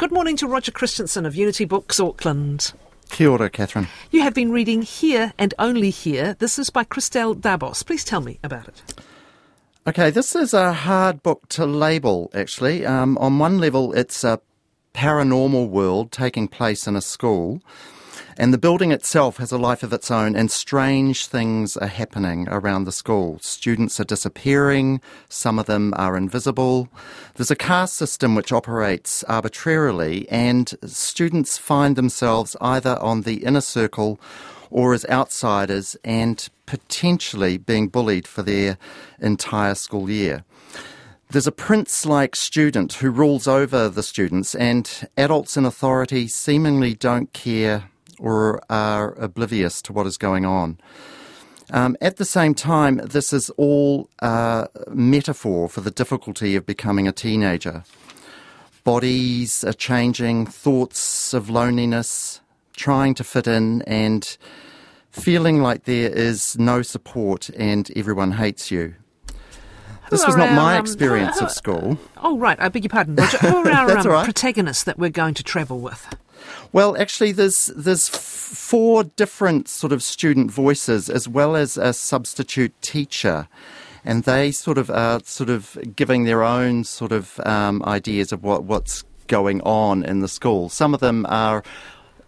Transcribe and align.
Good 0.00 0.12
morning 0.12 0.36
to 0.36 0.46
Roger 0.46 0.72
Christensen 0.72 1.26
of 1.26 1.36
Unity 1.36 1.66
Books, 1.66 2.00
Auckland. 2.00 2.72
Kia 3.10 3.28
ora, 3.28 3.50
Catherine. 3.50 3.86
You 4.10 4.22
have 4.22 4.32
been 4.32 4.50
reading 4.50 4.80
Here 4.80 5.34
and 5.38 5.52
Only 5.58 5.90
Here. 5.90 6.36
This 6.38 6.58
is 6.58 6.70
by 6.70 6.84
Christelle 6.84 7.34
Dabos. 7.34 7.84
Please 7.84 8.02
tell 8.02 8.22
me 8.22 8.38
about 8.42 8.66
it. 8.66 8.82
Okay, 9.86 10.08
this 10.08 10.34
is 10.34 10.54
a 10.54 10.72
hard 10.72 11.22
book 11.22 11.46
to 11.50 11.66
label, 11.66 12.30
actually. 12.32 12.86
Um, 12.86 13.18
on 13.18 13.38
one 13.38 13.58
level, 13.58 13.92
it's 13.92 14.24
a 14.24 14.40
paranormal 14.94 15.68
world 15.68 16.12
taking 16.12 16.48
place 16.48 16.86
in 16.86 16.96
a 16.96 17.02
school. 17.02 17.60
And 18.36 18.54
the 18.54 18.58
building 18.58 18.92
itself 18.92 19.36
has 19.38 19.52
a 19.52 19.58
life 19.58 19.82
of 19.82 19.92
its 19.92 20.10
own, 20.10 20.34
and 20.36 20.50
strange 20.50 21.26
things 21.26 21.76
are 21.76 21.86
happening 21.86 22.48
around 22.48 22.84
the 22.84 22.92
school. 22.92 23.38
Students 23.40 24.00
are 24.00 24.04
disappearing, 24.04 25.00
some 25.28 25.58
of 25.58 25.66
them 25.66 25.92
are 25.96 26.16
invisible. 26.16 26.88
There's 27.34 27.50
a 27.50 27.56
caste 27.56 27.94
system 27.94 28.34
which 28.34 28.52
operates 28.52 29.24
arbitrarily, 29.24 30.28
and 30.30 30.72
students 30.86 31.58
find 31.58 31.96
themselves 31.96 32.56
either 32.60 32.98
on 33.00 33.22
the 33.22 33.44
inner 33.44 33.60
circle 33.60 34.20
or 34.70 34.94
as 34.94 35.04
outsiders 35.06 35.96
and 36.04 36.48
potentially 36.66 37.58
being 37.58 37.88
bullied 37.88 38.26
for 38.26 38.42
their 38.42 38.78
entire 39.18 39.74
school 39.74 40.08
year. 40.08 40.44
There's 41.30 41.46
a 41.46 41.52
prince 41.52 42.06
like 42.06 42.34
student 42.34 42.94
who 42.94 43.10
rules 43.10 43.46
over 43.46 43.88
the 43.88 44.02
students, 44.02 44.54
and 44.54 45.08
adults 45.16 45.56
in 45.56 45.64
authority 45.64 46.26
seemingly 46.26 46.94
don't 46.94 47.32
care 47.32 47.84
or 48.20 48.60
are 48.70 49.14
oblivious 49.14 49.82
to 49.82 49.92
what 49.92 50.06
is 50.06 50.16
going 50.16 50.44
on. 50.44 50.78
Um, 51.72 51.96
at 52.00 52.16
the 52.16 52.24
same 52.24 52.54
time, 52.54 52.96
this 52.96 53.32
is 53.32 53.50
all 53.50 54.08
a 54.20 54.68
metaphor 54.90 55.68
for 55.68 55.80
the 55.80 55.90
difficulty 55.90 56.56
of 56.56 56.66
becoming 56.66 57.06
a 57.06 57.12
teenager. 57.12 57.84
Bodies 58.82 59.62
are 59.64 59.72
changing, 59.72 60.46
thoughts 60.46 61.32
of 61.32 61.48
loneliness, 61.48 62.40
trying 62.74 63.14
to 63.14 63.24
fit 63.24 63.46
in, 63.46 63.82
and 63.82 64.36
feeling 65.10 65.60
like 65.62 65.84
there 65.84 66.10
is 66.10 66.58
no 66.58 66.82
support 66.82 67.50
and 67.50 67.90
everyone 67.96 68.32
hates 68.32 68.70
you. 68.70 68.94
This 70.10 70.26
was 70.26 70.36
not 70.36 70.52
my 70.54 70.76
um, 70.76 70.82
experience 70.82 71.40
of 71.40 71.50
school. 71.62 71.96
Oh, 72.16 72.36
right. 72.36 72.58
I 72.60 72.68
beg 72.68 72.82
your 72.82 72.88
pardon. 72.88 73.14
Roger. 73.14 73.38
Who 73.38 73.56
are 73.58 73.70
our 73.70 73.98
um, 73.98 74.06
right. 74.06 74.24
protagonists 74.24 74.84
that 74.84 74.98
we're 74.98 75.10
going 75.10 75.34
to 75.34 75.44
travel 75.44 75.78
with? 75.78 76.16
Well, 76.72 76.96
actually, 76.96 77.32
there's 77.32 77.66
there's 77.76 78.08
four 78.08 79.04
different 79.04 79.68
sort 79.68 79.92
of 79.92 80.02
student 80.02 80.50
voices 80.50 81.08
as 81.10 81.28
well 81.28 81.56
as 81.56 81.76
a 81.76 81.92
substitute 81.92 82.80
teacher, 82.82 83.48
and 84.04 84.24
they 84.24 84.52
sort 84.52 84.78
of 84.78 84.90
are 84.90 85.20
sort 85.24 85.50
of 85.50 85.76
giving 85.96 86.24
their 86.24 86.42
own 86.42 86.84
sort 86.84 87.12
of 87.12 87.40
um, 87.40 87.82
ideas 87.84 88.32
of 88.32 88.42
what 88.42 88.64
what's 88.64 89.04
going 89.26 89.60
on 89.62 90.04
in 90.04 90.20
the 90.20 90.28
school. 90.28 90.68
Some 90.68 90.94
of 90.94 91.00
them 91.00 91.26
are 91.28 91.62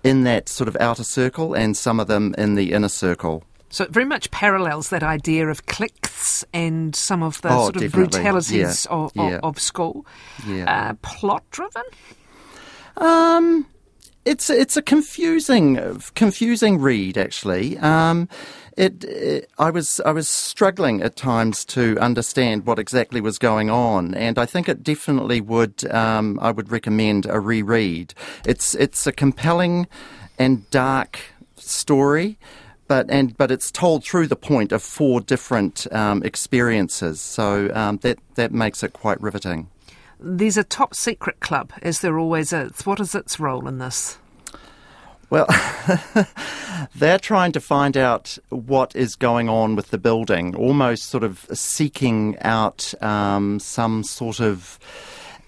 in 0.04 0.24
that 0.24 0.48
sort 0.48 0.68
of 0.68 0.76
outer 0.80 1.04
circle, 1.04 1.54
and 1.54 1.76
some 1.76 2.00
of 2.00 2.08
them 2.08 2.34
in 2.38 2.54
the 2.54 2.72
inner 2.72 2.88
circle. 2.88 3.44
So 3.72 3.84
it 3.84 3.90
very 3.90 4.04
much 4.04 4.30
parallels 4.30 4.90
that 4.90 5.02
idea 5.02 5.48
of 5.48 5.64
cliques 5.64 6.44
and 6.52 6.94
some 6.94 7.22
of 7.22 7.40
the 7.40 7.48
oh, 7.48 7.62
sort 7.62 7.76
of 7.76 7.82
definitely. 7.82 8.20
brutalities 8.20 8.86
yeah. 8.86 8.94
Of, 8.94 9.12
yeah. 9.14 9.40
of, 9.42 9.58
school. 9.58 10.04
Yeah. 10.46 10.90
Uh, 10.90 10.94
plot 11.00 11.42
driven. 11.50 11.82
Um, 12.98 13.66
it's 14.24 14.50
it's 14.50 14.76
a 14.76 14.82
confusing 14.82 16.00
confusing 16.14 16.78
read 16.78 17.18
actually. 17.18 17.78
Um, 17.78 18.28
it, 18.76 19.04
it, 19.04 19.50
I 19.58 19.70
was 19.70 20.00
I 20.00 20.12
was 20.12 20.28
struggling 20.28 21.02
at 21.02 21.16
times 21.16 21.64
to 21.66 21.98
understand 21.98 22.64
what 22.64 22.78
exactly 22.78 23.20
was 23.20 23.38
going 23.38 23.68
on, 23.70 24.14
and 24.14 24.38
I 24.38 24.46
think 24.46 24.68
it 24.68 24.82
definitely 24.82 25.40
would 25.40 25.84
um, 25.90 26.38
I 26.40 26.50
would 26.50 26.70
recommend 26.70 27.26
a 27.26 27.40
reread. 27.40 28.14
It's 28.46 28.74
it's 28.74 29.06
a 29.06 29.12
compelling 29.12 29.88
and 30.38 30.68
dark 30.70 31.18
story. 31.56 32.38
But, 32.88 33.10
and, 33.10 33.34
but 33.38 33.50
it's 33.50 33.70
told 33.70 34.04
through 34.04 34.26
the 34.26 34.36
point 34.36 34.70
of 34.70 34.82
four 34.82 35.22
different 35.22 35.86
um, 35.94 36.22
experiences, 36.24 37.22
so 37.22 37.70
um, 37.72 37.96
that, 37.98 38.18
that 38.34 38.52
makes 38.52 38.82
it 38.82 38.92
quite 38.92 39.18
riveting. 39.22 39.68
There's 40.24 40.56
a 40.56 40.64
top 40.64 40.94
secret 40.94 41.40
club, 41.40 41.72
as 41.82 42.00
there 42.00 42.18
always 42.18 42.52
is. 42.52 42.86
What 42.86 43.00
is 43.00 43.14
its 43.14 43.40
role 43.40 43.66
in 43.66 43.78
this? 43.78 44.18
Well, 45.30 45.46
they're 46.94 47.18
trying 47.18 47.52
to 47.52 47.60
find 47.60 47.96
out 47.96 48.36
what 48.50 48.94
is 48.94 49.16
going 49.16 49.48
on 49.48 49.76
with 49.76 49.90
the 49.90 49.98
building, 49.98 50.54
almost 50.54 51.04
sort 51.04 51.24
of 51.24 51.46
seeking 51.54 52.36
out 52.42 52.92
um, 53.02 53.58
some 53.58 54.04
sort 54.04 54.40
of 54.40 54.78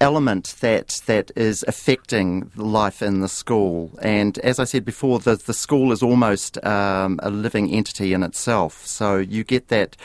element 0.00 0.56
that 0.60 1.00
that 1.06 1.30
is 1.36 1.64
affecting 1.68 2.50
life 2.56 3.02
in 3.02 3.20
the 3.20 3.28
school. 3.28 3.90
And 4.02 4.38
as 4.38 4.58
I 4.58 4.64
said 4.64 4.84
before, 4.84 5.18
the 5.18 5.36
the 5.36 5.54
school 5.54 5.92
is 5.92 6.02
almost 6.02 6.62
um, 6.64 7.20
a 7.22 7.30
living 7.30 7.70
entity 7.70 8.12
in 8.12 8.22
itself. 8.22 8.86
So 8.86 9.18
you 9.18 9.44
get 9.44 9.68
that 9.68 9.96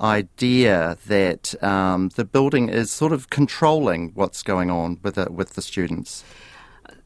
idea 0.00 0.96
that 1.06 1.60
um, 1.62 2.10
the 2.16 2.24
building 2.24 2.68
is 2.68 2.90
sort 2.90 3.12
of 3.12 3.30
controlling 3.30 4.12
what's 4.14 4.42
going 4.42 4.70
on 4.70 4.98
with 5.02 5.18
it, 5.18 5.32
with 5.32 5.54
the 5.54 5.62
students. 5.62 6.24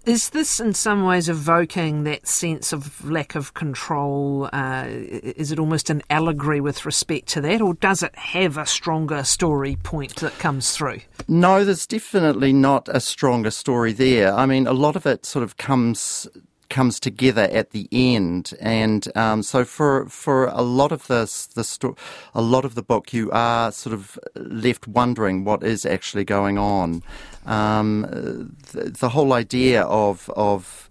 Is 0.07 0.31
this 0.31 0.61
in 0.61 0.73
some 0.73 1.05
ways 1.05 1.29
evoking 1.29 2.05
that 2.05 2.27
sense 2.27 2.73
of 2.73 3.05
lack 3.05 3.35
of 3.35 3.53
control? 3.53 4.49
Uh, 4.51 4.87
is 4.89 5.53
it 5.53 5.59
almost 5.59 5.91
an 5.91 6.01
allegory 6.09 6.59
with 6.59 6.87
respect 6.87 7.29
to 7.29 7.43
that, 7.43 7.61
or 7.61 7.75
does 7.75 8.03
it 8.03 8.17
have 8.17 8.57
a 8.57 8.65
stronger 8.65 9.25
story 9.25 9.77
point 9.83 10.17
that 10.17 10.39
comes 10.39 10.75
through? 10.75 11.01
No, 11.29 11.65
there's 11.65 11.87
definitely 11.87 12.55
not 12.55 12.89
a 12.89 12.99
stronger 12.99 13.51
story 13.51 13.93
there. 13.93 14.33
I 14.33 14.47
mean, 14.47 14.67
a 14.67 14.73
lot 14.73 14.97
of 14.97 15.05
it 15.05 15.27
sort 15.27 15.43
of 15.43 15.59
comes 15.59 16.27
comes 16.71 16.99
together 16.99 17.49
at 17.53 17.71
the 17.71 17.89
end, 17.93 18.55
and 18.61 19.15
um, 19.17 19.43
so 19.43 19.65
for 19.65 20.07
for 20.07 20.47
a 20.47 20.63
lot 20.63 20.93
of 20.93 21.07
this, 21.09 21.47
the 21.47 21.65
sto- 21.65 21.97
a 22.35 22.41
lot 22.41 22.65
of 22.65 22.75
the 22.75 22.83
book, 22.83 23.13
you 23.13 23.31
are 23.33 23.71
sort 23.73 23.93
of 23.93 24.19
left 24.37 24.89
wondering 24.89 25.45
what 25.45 25.63
is 25.63 25.85
actually 25.85 26.25
going 26.25 26.57
on. 26.57 27.03
Um, 27.47 28.57
the, 28.73 28.91
the, 28.91 29.09
whole 29.11 29.33
idea 29.33 29.83
of 29.83 30.31
of 30.37 30.89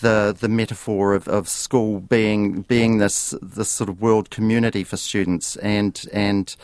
the 0.00 0.36
the 0.38 0.48
metaphor 0.48 1.14
of, 1.14 1.28
of 1.28 1.48
school 1.48 2.00
being 2.00 2.62
being 2.62 2.98
this 2.98 3.34
this 3.40 3.70
sort 3.70 3.88
of 3.88 4.02
world 4.02 4.30
community 4.30 4.84
for 4.84 4.96
students 4.96 5.56
and 5.56 6.04
and 6.12 6.56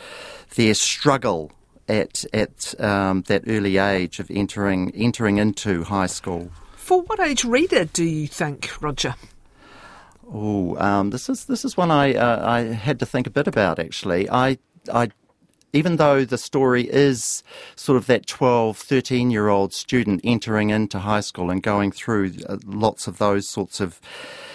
their 0.55 0.73
struggle 0.73 1.51
at 1.87 2.23
at 2.33 2.79
um, 2.79 3.23
that 3.23 3.43
early 3.47 3.77
age 3.77 4.19
of 4.19 4.29
entering 4.29 4.91
entering 4.91 5.37
into 5.37 5.83
high 5.83 6.07
school. 6.07 6.51
For 6.89 7.03
what 7.03 7.19
age 7.19 7.45
reader 7.45 7.85
do 7.85 8.03
you 8.03 8.25
think, 8.25 8.71
Roger? 8.81 9.13
Oh, 10.27 10.75
um, 10.77 11.11
this 11.11 11.29
is 11.29 11.45
this 11.45 11.63
is 11.63 11.77
one 11.77 11.91
I 11.91 12.15
uh, 12.15 12.43
I 12.43 12.61
had 12.61 12.97
to 12.97 13.05
think 13.05 13.27
a 13.27 13.29
bit 13.29 13.45
about 13.45 13.77
actually. 13.77 14.27
I 14.27 14.57
I 14.91 15.11
even 15.71 15.97
though 15.97 16.25
the 16.25 16.39
story 16.39 16.89
is 16.89 17.43
sort 17.75 17.95
of 17.95 18.07
that 18.07 18.25
12, 18.25 18.75
13 18.75 19.29
year 19.29 19.49
old 19.49 19.71
student 19.71 20.21
entering 20.23 20.71
into 20.71 20.97
high 20.97 21.19
school 21.19 21.51
and 21.51 21.61
going 21.61 21.91
through 21.91 22.33
uh, 22.47 22.57
lots 22.65 23.05
of 23.05 23.19
those 23.19 23.47
sorts 23.47 23.79
of 23.79 24.01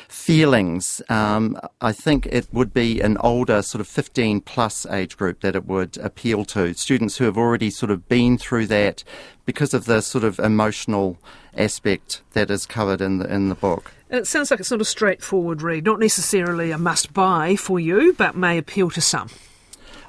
feelings, 0.09 1.03
um, 1.09 1.59
I 1.81 1.93
think 1.93 2.27
it 2.27 2.47
would 2.53 2.73
be 2.73 3.01
an 3.01 3.17
older 3.19 3.63
sort 3.63 3.81
of 3.81 3.89
15 3.89 4.41
plus 4.41 4.87
age 4.87 5.17
group 5.17 5.41
that 5.41 5.57
it 5.57 5.67
would 5.67 5.97
appeal 5.99 6.45
to. 6.47 6.75
Students 6.75 7.19
who 7.19 7.25
have 7.25 7.39
already 7.39 7.71
sort 7.71 7.91
of 7.91 8.09
been 8.09 8.39
through 8.39 8.67
that 8.67 9.05
because 9.45 9.75
of 9.75 9.85
the 9.85 10.01
sort 10.01 10.25
of 10.25 10.39
emotional 10.39 11.19
aspect 11.57 12.23
that 12.33 12.51
is 12.51 12.67
covered 12.67 13.01
in 13.01 13.19
the, 13.19 13.33
in 13.33 13.49
the 13.49 13.55
book. 13.55 13.93
And 14.11 14.21
it 14.21 14.27
sounds 14.27 14.51
like 14.51 14.61
it's 14.61 14.71
not 14.71 14.81
a 14.81 14.85
straightforward 14.85 15.63
read, 15.63 15.85
not 15.85 15.99
necessarily 15.99 16.71
a 16.71 16.79
must 16.79 17.13
buy 17.13 17.57
for 17.57 17.81
you, 17.81 18.13
but 18.13 18.37
may 18.37 18.59
appeal 18.59 18.91
to 18.91 19.01
some. 19.01 19.29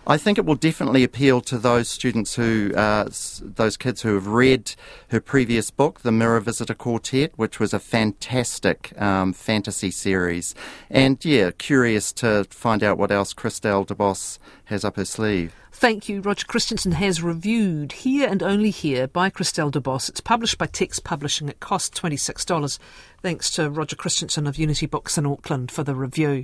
I 0.07 0.17
think 0.17 0.38
it 0.38 0.45
will 0.45 0.55
definitely 0.55 1.03
appeal 1.03 1.41
to 1.41 1.57
those 1.57 1.89
students 1.89 2.35
who, 2.35 2.71
uh, 2.75 3.09
those 3.41 3.75
kids 3.75 4.03
who 4.03 4.13
have 4.13 4.27
read 4.27 4.75
her 5.09 5.19
previous 5.19 5.71
book, 5.71 6.01
The 6.01 6.11
Mirror 6.11 6.41
Visitor 6.41 6.75
Quartet, 6.75 7.31
which 7.38 7.59
was 7.59 7.73
a 7.73 7.79
fantastic 7.79 8.94
um, 9.01 9.33
fantasy 9.33 9.89
series. 9.89 10.53
And 10.91 11.24
yeah, 11.25 11.50
curious 11.57 12.13
to 12.13 12.45
find 12.51 12.83
out 12.83 13.00
what 13.00 13.12
else 13.12 13.33
Christelle 13.33 13.88
Dabos 13.88 14.38
has 14.65 14.85
up 14.85 14.97
her 14.97 15.06
sleeve. 15.06 15.56
Thank 15.71 16.07
you. 16.07 16.21
Roger 16.21 16.45
Christensen 16.45 16.94
has 16.94 17.21
reviewed 17.21 17.91
Here 17.91 18.30
and 18.30 18.41
Only 18.44 18.69
Here 18.69 19.07
by 19.07 19.30
Christelle 19.30 19.71
Dabos. 19.71 20.07
It's 20.07 20.21
published 20.21 20.57
by 20.57 20.68
Text 20.68 21.03
Publishing. 21.03 21.50
It 21.50 21.59
costs 21.59 22.00
$26. 22.00 22.80
Thanks 23.21 23.50
to 23.51 23.69
Roger 23.69 23.95
Christensen 23.95 24.45
of 24.45 24.57
Unity 24.57 24.85
Books 24.85 25.18
in 25.18 25.25
Auckland 25.25 25.71
for 25.71 25.83
the 25.83 25.95
review. 25.95 26.44